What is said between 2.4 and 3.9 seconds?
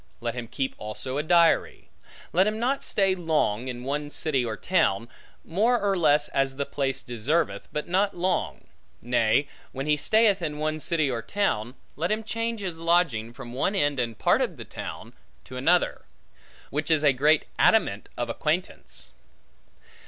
him not stay long, in